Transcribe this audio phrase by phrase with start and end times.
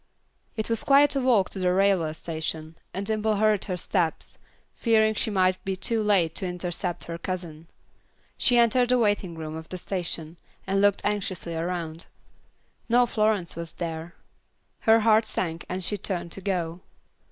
[0.57, 4.39] It was quite a walk to the railway station, and Dimple hurried her steps,
[4.73, 7.67] fearing she might be too late to intercept her cousin.
[8.35, 12.07] She entered the waiting room of the station, and looked anxiously around.
[12.89, 14.15] No Florence was there.
[14.89, 16.79] Her heart sank and she turned to go.